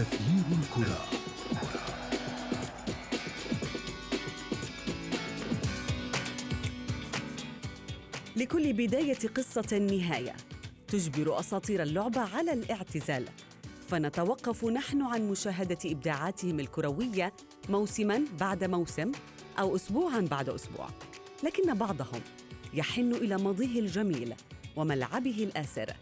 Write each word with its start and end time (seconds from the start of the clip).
أثير 0.00 0.44
الكرة. 0.62 1.04
لكل 8.36 8.72
بداية 8.72 9.18
قصة 9.36 9.78
نهاية 9.78 10.36
تجبر 10.88 11.40
أساطير 11.40 11.82
اللعبة 11.82 12.20
على 12.20 12.52
الاعتزال. 12.52 13.24
فنتوقف 13.88 14.64
نحن 14.64 15.02
عن 15.02 15.28
مشاهدة 15.28 15.78
إبداعاتهم 15.84 16.60
الكروية 16.60 17.32
موسماً 17.68 18.24
بعد 18.40 18.64
موسم 18.64 19.12
أو 19.58 19.76
أسبوعاً 19.76 20.20
بعد 20.20 20.48
أسبوع. 20.48 20.88
لكن 21.44 21.74
بعضهم 21.74 22.20
يحن 22.74 23.12
إلى 23.12 23.36
ماضيه 23.36 23.80
الجميل 23.80 24.34
وملعبه 24.76 25.44
الآسر. 25.44 25.92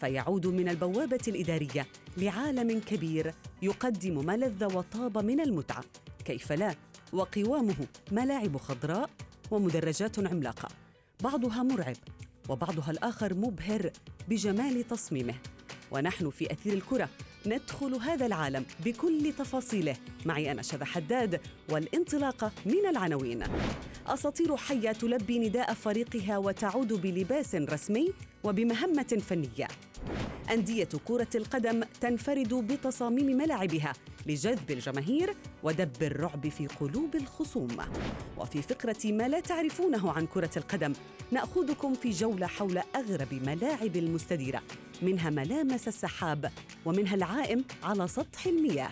فيعود 0.00 0.46
من 0.46 0.68
البوابة 0.68 1.20
الإدارية 1.28 1.86
لعالم 2.16 2.80
كبير 2.80 3.34
يقدم 3.62 4.26
ما 4.26 4.36
لذ 4.36 4.64
وطاب 4.64 5.18
من 5.18 5.40
المتعة. 5.40 5.84
كيف 6.24 6.52
لا؟ 6.52 6.74
وقوامه 7.12 7.86
ملاعب 8.12 8.56
خضراء 8.56 9.10
ومدرجات 9.50 10.18
عملاقة. 10.18 10.68
بعضها 11.22 11.62
مرعب 11.62 11.96
وبعضها 12.48 12.90
الآخر 12.90 13.34
مبهر 13.34 13.90
بجمال 14.28 14.88
تصميمه. 14.88 15.34
ونحن 15.90 16.30
في 16.30 16.52
أثير 16.52 16.72
الكرة 16.72 17.08
ندخل 17.46 17.94
هذا 17.94 18.26
العالم 18.26 18.64
بكل 18.84 19.32
تفاصيله. 19.38 19.96
معي 20.26 20.52
أنا 20.52 20.62
شذى 20.62 20.84
حداد 20.84 21.40
والانطلاقة 21.70 22.52
من 22.66 22.86
العناوين. 22.90 23.44
أساطير 24.06 24.56
حية 24.56 24.92
تلبي 24.92 25.38
نداء 25.38 25.74
فريقها 25.74 26.38
وتعود 26.38 26.92
بلباس 26.92 27.54
رسمي 27.54 28.12
وبمهمة 28.46 29.22
فنية 29.28 29.68
أندية 30.50 30.88
كرة 31.04 31.28
القدم 31.34 31.82
تنفرد 32.00 32.54
بتصاميم 32.54 33.26
ملاعبها 33.26 33.92
لجذب 34.26 34.70
الجماهير 34.70 35.34
ودب 35.62 36.02
الرعب 36.02 36.48
في 36.48 36.66
قلوب 36.66 37.16
الخصوم. 37.16 37.76
وفي 38.38 38.62
فقرة 38.62 39.12
ما 39.12 39.28
لا 39.28 39.40
تعرفونه 39.40 40.12
عن 40.12 40.26
كرة 40.26 40.50
القدم 40.56 40.92
نأخذكم 41.30 41.94
في 41.94 42.10
جولة 42.10 42.46
حول 42.46 42.78
أغرب 42.96 43.34
ملاعب 43.46 43.96
المستديرة 43.96 44.62
منها 45.02 45.30
ملامس 45.30 45.88
السحاب 45.88 46.52
ومنها 46.84 47.14
العائم 47.14 47.64
على 47.82 48.08
سطح 48.08 48.46
المياه. 48.46 48.90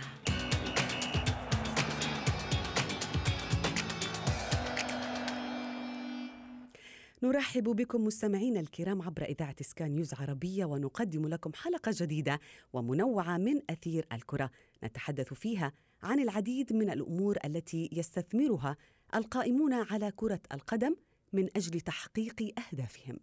نرحب 7.25 7.65
بكم 7.65 8.05
مستمعينا 8.05 8.61
الكرام 8.61 9.03
عبر 9.03 9.23
إذاعة 9.23 9.57
سكان 9.61 9.95
نيوز 9.95 10.15
عربية 10.15 10.65
ونقدم 10.65 11.29
لكم 11.29 11.53
حلقة 11.55 11.93
جديدة 11.95 12.41
ومنوعة 12.73 13.39
من 13.39 13.61
أثير 13.71 14.07
الكرة. 14.13 14.51
نتحدث 14.85 15.35
فيها 15.35 15.73
عن 16.03 16.21
العديد 16.21 16.73
من 16.73 16.91
الأمور 16.91 17.39
التي 17.45 17.91
يستثمرها 17.93 18.77
القائمون 19.15 19.73
على 19.73 20.13
كرة 20.17 20.41
القدم 20.53 20.97
من 21.33 21.49
أجل 21.57 21.81
تحقيق 21.81 22.55
أهدافهم. 22.59 23.19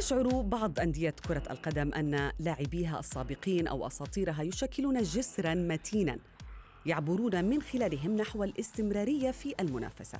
تشعر 0.00 0.40
بعض 0.40 0.80
أندية 0.80 1.14
كرة 1.28 1.42
القدم 1.50 1.94
أن 1.94 2.32
لاعبيها 2.38 3.00
السابقين 3.00 3.66
أو 3.66 3.86
أساطيرها 3.86 4.42
يشكلون 4.42 5.02
جسرا 5.02 5.54
متينا 5.54 6.18
يعبرون 6.86 7.44
من 7.44 7.62
خلالهم 7.62 8.16
نحو 8.16 8.44
الاستمرارية 8.44 9.30
في 9.30 9.54
المنافسة. 9.60 10.18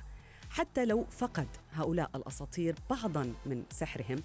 حتى 0.49 0.85
لو 0.85 1.05
فقد 1.11 1.47
هؤلاء 1.71 2.09
الأساطير 2.15 2.75
بعضا 2.89 3.33
من 3.45 3.63
سحرهم 3.69 4.17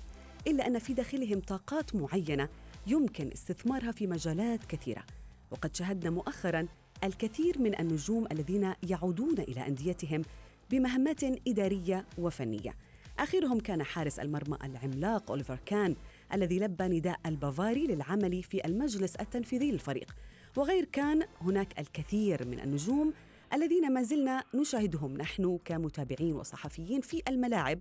إلا 0.46 0.66
أن 0.66 0.78
في 0.78 0.94
داخلهم 0.94 1.40
طاقات 1.40 1.94
معينة 1.94 2.48
يمكن 2.86 3.30
استثمارها 3.32 3.92
في 3.92 4.06
مجالات 4.06 4.64
كثيرة. 4.64 5.02
وقد 5.50 5.76
شهدنا 5.76 6.10
مؤخرا 6.10 6.66
الكثير 7.04 7.58
من 7.58 7.80
النجوم 7.80 8.26
الذين 8.32 8.74
يعودون 8.82 9.38
إلى 9.38 9.66
أنديتهم 9.66 10.22
بمهمات 10.70 11.24
إدارية 11.48 12.06
وفنية. 12.18 12.74
آخرهم 13.22 13.60
كان 13.60 13.82
حارس 13.82 14.18
المرمى 14.18 14.58
العملاق 14.64 15.30
أوليفر 15.30 15.58
كان 15.66 15.96
الذي 16.32 16.58
لبى 16.58 16.84
نداء 16.84 17.20
البافاري 17.26 17.86
للعمل 17.86 18.42
في 18.42 18.64
المجلس 18.66 19.16
التنفيذي 19.16 19.72
للفريق. 19.72 20.16
وغير 20.56 20.84
كان 20.84 21.22
هناك 21.40 21.80
الكثير 21.80 22.48
من 22.48 22.60
النجوم 22.60 23.12
الذين 23.54 23.92
ما 23.92 24.02
زلنا 24.02 24.44
نشاهدهم 24.54 25.16
نحن 25.16 25.58
كمتابعين 25.64 26.34
وصحفيين 26.34 27.00
في 27.00 27.22
الملاعب 27.28 27.78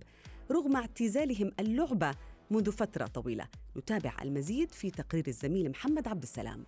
رغم 0.50 0.76
اعتزالهم 0.76 1.52
اللعبة 1.60 2.14
منذ 2.50 2.72
فترة 2.72 3.06
طويلة. 3.06 3.46
نتابع 3.76 4.12
المزيد 4.22 4.72
في 4.72 4.90
تقرير 4.90 5.24
الزميل 5.28 5.70
محمد 5.70 6.08
عبد 6.08 6.22
السلام. 6.22 6.66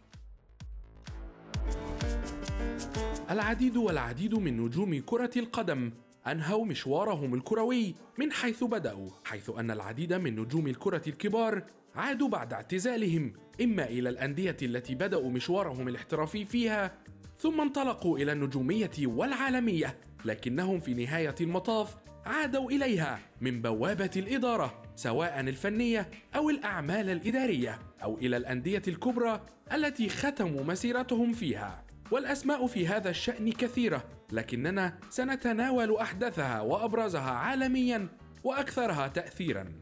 العديد 3.30 3.76
والعديد 3.76 4.34
من 4.34 4.56
نجوم 4.56 5.00
كرة 5.00 5.30
القدم 5.36 5.92
أنهوا 6.26 6.64
مشوارهم 6.64 7.34
الكروي 7.34 7.94
من 8.18 8.32
حيث 8.32 8.64
بدأوا 8.64 9.10
حيث 9.24 9.50
أن 9.50 9.70
العديد 9.70 10.12
من 10.12 10.40
نجوم 10.40 10.66
الكرة 10.66 11.02
الكبار 11.06 11.62
عادوا 11.94 12.28
بعد 12.28 12.52
اعتزالهم 12.52 13.32
إما 13.62 13.84
إلى 13.84 14.08
الأندية 14.08 14.56
التي 14.62 14.94
بدأوا 14.94 15.30
مشوارهم 15.30 15.88
الاحترافي 15.88 16.44
فيها 16.44 16.98
ثم 17.38 17.60
انطلقوا 17.60 18.18
إلى 18.18 18.32
النجومية 18.32 18.90
والعالمية 19.00 19.98
لكنهم 20.24 20.80
في 20.80 20.94
نهاية 20.94 21.34
المطاف 21.40 21.96
عادوا 22.26 22.70
إليها 22.70 23.18
من 23.40 23.62
بوابة 23.62 24.10
الإدارة 24.16 24.82
سواء 24.96 25.40
الفنية 25.40 26.10
أو 26.36 26.50
الأعمال 26.50 27.10
الإدارية 27.10 27.78
أو 28.02 28.18
إلى 28.18 28.36
الأندية 28.36 28.82
الكبرى 28.88 29.46
التي 29.72 30.08
ختموا 30.08 30.64
مسيرتهم 30.64 31.32
فيها. 31.32 31.84
والأسماء 32.10 32.66
في 32.66 32.86
هذا 32.86 33.10
الشأن 33.10 33.52
كثيرة 33.52 34.04
لكننا 34.32 34.98
سنتناول 35.10 35.96
أحدثها 35.96 36.60
وأبرزها 36.60 37.30
عالميا 37.30 38.08
وأكثرها 38.44 39.08
تأثيرا. 39.08 39.72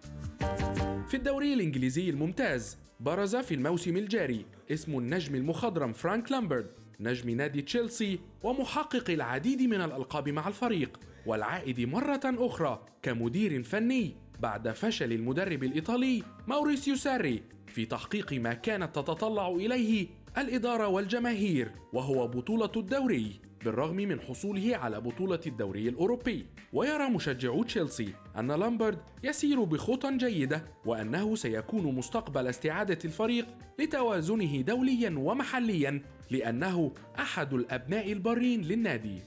في 1.08 1.14
الدوري 1.14 1.54
الإنجليزي 1.54 2.10
الممتاز 2.10 2.78
برز 3.00 3.36
في 3.36 3.54
الموسم 3.54 3.96
الجاري 3.96 4.46
اسم 4.70 4.98
النجم 4.98 5.34
المخضرم 5.34 5.92
فرانك 5.92 6.32
لامبرد 6.32 6.70
نجم 7.00 7.30
نادي 7.30 7.62
تشيلسي 7.62 8.18
ومحقق 8.42 9.10
العديد 9.10 9.62
من 9.62 9.80
الألقاب 9.80 10.28
مع 10.28 10.48
الفريق 10.48 11.00
والعائد 11.26 11.80
مرة 11.80 12.20
أخرى 12.24 12.84
كمدير 13.02 13.62
فني 13.62 14.16
بعد 14.40 14.68
فشل 14.72 15.12
المدرب 15.12 15.64
الإيطالي 15.64 16.22
ماوريسيو 16.46 16.96
ساري 16.96 17.42
في 17.66 17.86
تحقيق 17.86 18.32
ما 18.32 18.54
كانت 18.54 18.94
تتطلع 18.94 19.48
إليه 19.48 20.06
الإدارة 20.38 20.88
والجماهير 20.88 21.72
وهو 21.92 22.28
بطولة 22.28 22.70
الدوري 22.76 23.40
بالرغم 23.64 23.96
من 23.96 24.20
حصوله 24.20 24.76
على 24.76 25.00
بطولة 25.00 25.40
الدوري 25.46 25.88
الأوروبي. 25.88 26.46
ويرى 26.72 27.08
مشجعو 27.08 27.62
تشيلسي 27.62 28.14
أن 28.38 28.52
لامبرد 28.52 28.98
يسير 29.24 29.64
بخطى 29.64 30.16
جيدة 30.16 30.64
وأنه 30.86 31.34
سيكون 31.34 31.94
مستقبل 31.94 32.46
استعادة 32.46 32.98
الفريق 33.04 33.46
لتوازنه 33.78 34.60
دوليا 34.60 35.14
ومحليا 35.18 36.02
لأنه 36.30 36.92
أحد 37.18 37.54
الأبناء 37.54 38.12
البارين 38.12 38.62
للنادي. 38.62 39.22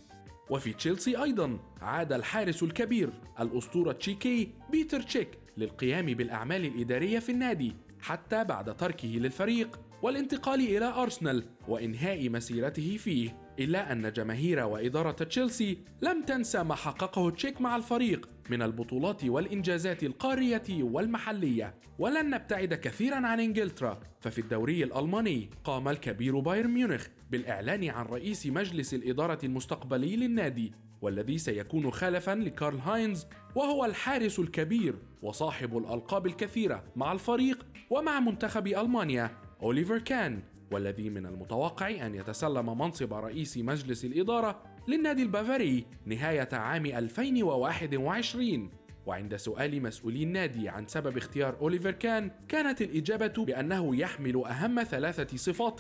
وفي 0.50 0.74
تشيلسي 0.74 1.24
أيضا 1.24 1.60
عاد 1.82 2.14
الحارس 2.14 2.64
الكبير 2.64 3.10
الأسطورة 3.40 3.92
تشيكي 3.92 4.52
بيتر 4.72 5.02
تشيك 5.02 5.30
للقيام 5.58 6.06
بالأعمال 6.06 6.66
الإدارية 6.66 7.20
في 7.20 7.32
النادي 7.32 7.76
حتى 8.02 8.44
بعد 8.44 8.78
تركه 8.78 9.08
للفريق. 9.08 9.80
والانتقال 10.06 10.60
إلى 10.60 10.86
أرسنال 10.86 11.44
وإنهاء 11.68 12.30
مسيرته 12.30 12.98
فيه 12.98 13.38
إلا 13.60 13.92
أن 13.92 14.14
جماهير 14.14 14.60
وإدارة 14.60 15.12
تشيلسي 15.12 15.78
لم 16.02 16.24
تنسى 16.24 16.64
ما 16.64 16.76
حققه 16.76 17.30
تشيك 17.30 17.62
مع 17.62 17.76
الفريق 17.76 18.30
من 18.50 18.62
البطولات 18.62 19.24
والإنجازات 19.24 20.04
القارية 20.04 20.64
والمحلية. 20.70 21.76
ولن 22.00 22.30
نبتعد 22.30 22.74
كثيرا 22.74 23.16
عن 23.16 23.40
إنجلترا 23.40 24.00
ففي 24.22 24.42
الدوري 24.42 24.84
الألماني 24.84 25.50
قام 25.64 25.88
الكبير 25.88 26.40
بايرن 26.40 26.70
ميونخ 26.70 27.08
بالإعلان 27.32 27.90
عن 27.90 28.06
رئيس 28.06 28.48
مجلس 28.48 28.94
الإدارة 28.94 29.40
المستقبلي 29.44 30.16
للنادي 30.16 30.74
والذي 31.02 31.38
سيكون 31.38 31.92
خلفا 31.92 32.32
لكارل 32.32 32.78
هاينز 32.78 33.26
وهو 33.56 33.86
الحارس 33.86 34.40
الكبير 34.40 34.96
وصاحب 35.22 35.78
الألقاب 35.78 36.26
الكثيرة 36.26 36.84
مع 36.96 37.12
الفريق 37.12 37.66
ومع 37.90 38.20
منتخب 38.20 38.68
ألمانيا. 38.68 39.45
أوليفر 39.66 40.00
كان 40.00 40.42
والذي 40.72 41.10
من 41.10 41.26
المتوقع 41.26 41.90
أن 41.90 42.16
يتسلم 42.16 42.78
منصب 42.78 43.14
رئيس 43.14 43.58
مجلس 43.58 44.06
الإدارة 44.06 44.64
للنادي 44.88 45.24
البافاري 45.24 45.86
نهاية 46.06 46.50
عام 46.54 46.86
2021 46.86 48.72
وعند 49.06 49.36
سؤال 49.36 49.84
مسؤولي 49.84 50.24
النادي 50.24 50.70
عن 50.70 50.88
سبب 50.88 51.18
اختيار 51.18 51.58
أوليفر 51.62 51.92
كان 51.92 52.32
كانت 52.48 52.82
الإجابة 52.82 53.46
بأنه 53.46 53.96
يحمل 53.96 54.46
أهم 54.46 54.84
ثلاثة 54.84 55.38
صفات 55.38 55.80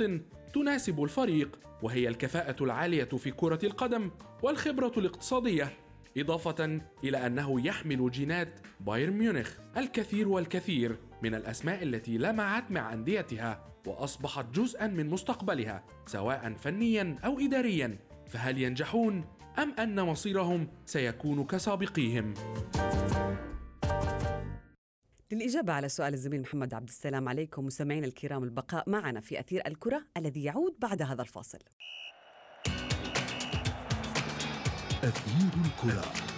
تناسب 0.54 1.04
الفريق 1.04 1.60
وهي 1.84 2.08
الكفاءة 2.08 2.64
العالية 2.64 3.04
في 3.04 3.32
كرة 3.32 3.60
القدم 3.64 4.12
والخبرة 4.44 4.92
الاقتصادية. 4.98 5.85
إضافة 6.18 6.82
إلى 7.04 7.26
أنه 7.26 7.68
يحمل 7.68 8.12
جينات 8.12 8.60
بايرن 8.80 9.14
ميونخ 9.14 9.54
الكثير 9.78 10.28
والكثير 10.28 10.98
من 11.24 11.36
الأسماء 11.36 11.84
التي 11.84 12.18
لمعت 12.18 12.72
مع 12.72 12.94
أنديتها 12.94 13.66
وأصبحت 13.88 14.46
جزءا 14.46 14.88
من 14.88 15.10
مستقبلها 15.10 15.84
سواء 16.06 16.54
فنيا 16.54 17.20
أو 17.26 17.40
إداريا 17.40 17.98
فهل 18.28 18.58
ينجحون 18.58 19.26
أم 19.60 19.74
أن 19.80 20.02
مصيرهم 20.02 20.68
سيكون 20.86 21.44
كسابقيهم؟ 21.46 22.34
للإجابة 25.32 25.74
على 25.74 25.90
سؤال 25.90 26.14
الزميل 26.14 26.42
محمد 26.42 26.74
عبد 26.74 26.88
السلام 26.88 27.30
عليكم 27.30 27.66
مستمعينا 27.66 28.08
الكرام 28.08 28.44
البقاء 28.44 28.90
معنا 28.90 29.20
في 29.20 29.40
أثير 29.40 29.62
الكرة 29.68 30.06
الذي 30.18 30.44
يعود 30.44 30.76
بعد 30.80 31.02
هذا 31.02 31.22
الفاصل 31.22 31.60
أثير 35.06 35.50
الكرة. 35.66 36.35